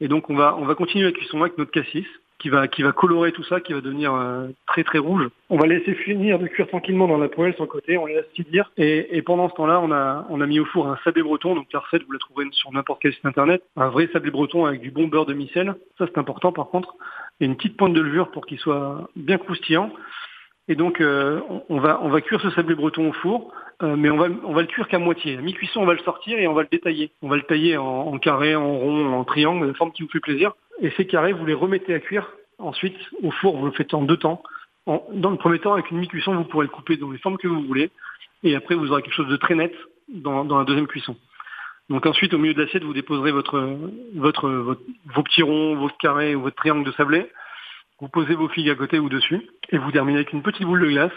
Et 0.00 0.08
donc 0.08 0.28
on 0.28 0.34
va, 0.34 0.56
on 0.58 0.66
va 0.66 0.74
continuer 0.74 1.04
la 1.04 1.12
cuisson 1.12 1.40
avec 1.40 1.56
notre 1.56 1.70
cassis 1.70 2.06
qui 2.38 2.48
va, 2.48 2.66
qui 2.66 2.82
va 2.82 2.92
colorer 2.92 3.32
tout 3.32 3.44
ça, 3.44 3.60
qui 3.60 3.72
va 3.72 3.80
devenir 3.80 4.14
euh, 4.14 4.48
très 4.66 4.82
très 4.82 4.98
rouge. 4.98 5.28
On 5.48 5.56
va 5.56 5.66
laisser 5.66 5.94
finir 5.94 6.38
de 6.38 6.46
cuire 6.48 6.66
tranquillement 6.66 7.06
dans 7.06 7.18
la 7.18 7.28
poêle 7.28 7.54
le 7.58 7.66
côté, 7.66 7.96
on 7.98 8.06
les 8.06 8.14
laisse 8.14 8.32
tiédir. 8.34 8.70
Et, 8.76 9.16
et 9.16 9.22
pendant 9.22 9.48
ce 9.48 9.54
temps-là, 9.54 9.80
on 9.80 9.92
a, 9.92 10.26
on 10.28 10.40
a 10.40 10.46
mis 10.46 10.58
au 10.58 10.64
four 10.64 10.88
un 10.88 10.98
sablé 11.04 11.22
breton, 11.22 11.54
donc 11.54 11.66
la 11.72 11.80
recette, 11.80 12.04
vous 12.04 12.12
la 12.12 12.18
trouverez 12.18 12.46
sur 12.50 12.72
n'importe 12.72 13.00
quel 13.02 13.12
site 13.12 13.24
internet. 13.24 13.62
Un 13.76 13.88
vrai 13.88 14.08
sablé 14.12 14.30
breton 14.30 14.66
avec 14.66 14.80
du 14.80 14.90
bon 14.90 15.06
beurre 15.06 15.26
de 15.26 15.34
micelle. 15.34 15.74
Ça, 15.98 16.06
c'est 16.06 16.18
important 16.18 16.52
par 16.52 16.66
contre. 16.68 16.96
Et 17.40 17.44
une 17.44 17.56
petite 17.56 17.76
pointe 17.76 17.94
de 17.94 18.00
levure 18.00 18.30
pour 18.30 18.46
qu'il 18.46 18.58
soit 18.58 19.08
bien 19.16 19.38
croustillant. 19.38 19.92
Et 20.68 20.74
donc, 20.76 21.00
euh, 21.00 21.40
on, 21.68 21.80
va, 21.80 22.00
on 22.02 22.08
va 22.08 22.20
cuire 22.20 22.40
ce 22.40 22.50
sablé 22.50 22.74
breton 22.74 23.08
au 23.08 23.12
four, 23.12 23.52
euh, 23.82 23.96
mais 23.96 24.10
on 24.10 24.16
va, 24.16 24.28
on 24.44 24.52
va 24.52 24.60
le 24.60 24.68
cuire 24.68 24.86
qu'à 24.86 24.98
moitié. 24.98 25.36
À 25.36 25.40
mi-cuisson, 25.40 25.80
on 25.80 25.86
va 25.86 25.94
le 25.94 25.98
sortir 26.00 26.38
et 26.38 26.46
on 26.46 26.54
va 26.54 26.62
le 26.62 26.68
détailler. 26.70 27.10
On 27.20 27.28
va 27.28 27.36
le 27.36 27.42
tailler 27.42 27.76
en, 27.76 27.84
en 27.84 28.18
carré, 28.18 28.54
en 28.54 28.78
rond, 28.78 29.12
en 29.12 29.24
triangle, 29.24 29.66
de 29.66 29.72
forme 29.72 29.90
qui 29.90 30.04
vous 30.04 30.08
fait 30.08 30.20
plaisir. 30.20 30.52
Et 30.82 30.90
ces 30.96 31.06
carrés, 31.06 31.32
vous 31.32 31.46
les 31.46 31.54
remettez 31.54 31.94
à 31.94 32.00
cuire. 32.00 32.30
Ensuite, 32.58 32.96
au 33.22 33.30
four, 33.30 33.56
vous 33.56 33.66
le 33.66 33.72
faites 33.72 33.94
en 33.94 34.02
deux 34.02 34.18
temps. 34.18 34.42
dans 34.86 35.30
le 35.30 35.36
premier 35.36 35.58
temps, 35.58 35.72
avec 35.72 35.90
une 35.90 35.98
mi-cuisson, 35.98 36.34
vous 36.34 36.44
pourrez 36.44 36.66
le 36.66 36.72
couper 36.72 36.96
dans 36.96 37.10
les 37.10 37.18
formes 37.18 37.38
que 37.38 37.48
vous 37.48 37.62
voulez. 37.62 37.90
Et 38.42 38.54
après, 38.56 38.74
vous 38.74 38.90
aurez 38.90 39.02
quelque 39.02 39.14
chose 39.14 39.28
de 39.28 39.36
très 39.36 39.54
net 39.54 39.72
dans, 40.08 40.44
la 40.44 40.64
deuxième 40.64 40.86
cuisson. 40.86 41.16
Donc 41.88 42.06
ensuite, 42.06 42.34
au 42.34 42.38
milieu 42.38 42.54
de 42.54 42.62
l'assiette, 42.62 42.84
vous 42.84 42.92
déposerez 42.92 43.32
votre, 43.32 43.78
votre, 44.14 44.48
vos 44.48 45.22
petits 45.22 45.42
ronds, 45.42 45.76
votre 45.76 45.96
carré 45.98 46.34
ou 46.34 46.42
votre 46.42 46.56
triangle 46.56 46.84
de 46.84 46.92
sablé. 46.92 47.30
Vous 48.00 48.08
posez 48.08 48.34
vos 48.34 48.48
figues 48.48 48.70
à 48.70 48.74
côté 48.74 48.98
ou 48.98 49.08
dessus 49.08 49.48
et 49.70 49.78
vous 49.78 49.92
terminez 49.92 50.18
avec 50.18 50.32
une 50.32 50.42
petite 50.42 50.64
boule 50.64 50.80
de 50.80 50.88
glace 50.88 51.12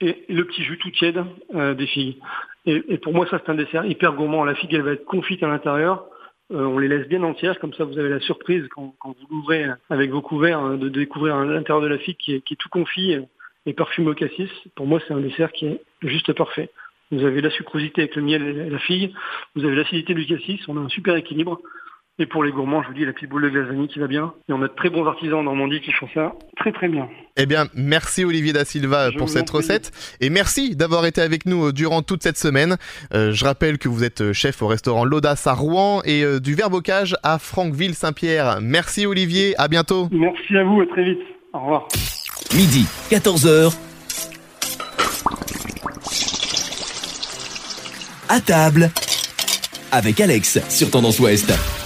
et 0.00 0.24
le 0.28 0.44
petit 0.44 0.64
jus 0.64 0.78
tout 0.78 0.90
tiède 0.90 1.24
euh, 1.54 1.74
des 1.74 1.86
figues. 1.86 2.18
Et, 2.66 2.98
pour 2.98 3.14
moi, 3.14 3.26
ça 3.30 3.40
c'est 3.44 3.52
un 3.52 3.54
dessert 3.54 3.86
hyper 3.86 4.14
gourmand. 4.14 4.44
La 4.44 4.56
figue, 4.56 4.74
elle 4.74 4.82
va 4.82 4.92
être 4.92 5.04
confite 5.04 5.42
à 5.44 5.46
l'intérieur. 5.46 6.06
Euh, 6.52 6.64
on 6.64 6.78
les 6.78 6.88
laisse 6.88 7.08
bien 7.08 7.22
entières, 7.22 7.58
comme 7.58 7.74
ça 7.74 7.84
vous 7.84 7.98
avez 7.98 8.08
la 8.08 8.20
surprise 8.20 8.66
quand, 8.68 8.94
vous 9.02 9.26
l'ouvrez 9.30 9.66
avec 9.90 10.10
vos 10.10 10.22
couverts 10.22 10.60
hein, 10.60 10.76
de 10.76 10.88
découvrir 10.88 11.36
l'intérieur 11.44 11.82
de 11.82 11.88
la 11.88 11.98
figue 11.98 12.16
qui 12.16 12.34
est, 12.34 12.40
qui 12.40 12.54
est 12.54 12.56
tout 12.56 12.68
confit 12.68 13.18
et 13.66 13.72
parfumé 13.72 14.10
au 14.10 14.14
cassis. 14.14 14.50
Pour 14.74 14.86
moi, 14.86 15.00
c'est 15.06 15.12
un 15.12 15.20
dessert 15.20 15.52
qui 15.52 15.66
est 15.66 15.80
juste 16.02 16.32
parfait. 16.32 16.70
Vous 17.10 17.24
avez 17.24 17.40
la 17.40 17.50
sucrosité 17.50 18.02
avec 18.02 18.16
le 18.16 18.22
miel 18.22 18.42
et 18.42 18.70
la 18.70 18.78
figue. 18.78 19.12
Vous 19.54 19.64
avez 19.64 19.76
l'acidité 19.76 20.14
du 20.14 20.26
cassis. 20.26 20.60
On 20.68 20.76
a 20.76 20.80
un 20.80 20.88
super 20.88 21.14
équilibre. 21.16 21.60
Et 22.18 22.24
pour 22.24 22.42
les 22.42 22.50
gourmands, 22.50 22.82
je 22.82 22.88
vous 22.88 22.94
dis, 22.94 23.04
la 23.04 23.12
petite 23.12 23.28
boule 23.28 23.42
de 23.42 23.50
glace 23.50 23.66
vanille 23.66 23.88
qui 23.88 23.98
va 23.98 24.06
bien. 24.06 24.32
Et 24.48 24.52
on 24.54 24.62
a 24.62 24.68
de 24.68 24.72
très 24.74 24.88
bons 24.88 25.04
artisans 25.04 25.40
en 25.40 25.42
Normandie 25.42 25.82
qui 25.82 25.92
font 25.92 26.08
ça 26.14 26.32
très 26.56 26.72
très 26.72 26.88
bien. 26.88 27.08
Eh 27.36 27.44
bien, 27.44 27.66
merci 27.74 28.24
Olivier 28.24 28.54
Da 28.54 28.64
Silva 28.64 29.10
pour 29.18 29.28
cette 29.28 29.50
recette. 29.50 29.92
Et 30.22 30.30
merci 30.30 30.76
d'avoir 30.76 31.04
été 31.04 31.20
avec 31.20 31.44
nous 31.44 31.66
euh, 31.66 31.72
durant 31.72 32.00
toute 32.00 32.22
cette 32.22 32.38
semaine. 32.38 32.76
Euh, 33.12 33.32
je 33.32 33.44
rappelle 33.44 33.76
que 33.76 33.90
vous 33.90 34.02
êtes 34.02 34.22
euh, 34.22 34.32
chef 34.32 34.62
au 34.62 34.66
restaurant 34.66 35.04
L'Audace 35.04 35.46
à 35.46 35.52
Rouen 35.52 36.00
et 36.06 36.24
du 36.40 36.54
Verbocage 36.54 37.16
à 37.22 37.38
Franqueville-Saint-Pierre. 37.38 38.60
Merci 38.62 39.04
Olivier, 39.04 39.54
à 39.58 39.68
bientôt. 39.68 40.08
Merci 40.10 40.56
à 40.56 40.64
vous, 40.64 40.80
à 40.80 40.86
très 40.86 41.04
vite. 41.04 41.20
Au 41.52 41.60
revoir. 41.60 41.88
Midi, 42.54 42.86
14h. 43.10 43.76
À 48.28 48.40
table 48.40 48.90
avec 49.92 50.20
Alex 50.20 50.58
sur 50.70 50.90
Tendance 50.90 51.20
Ouest. 51.20 51.85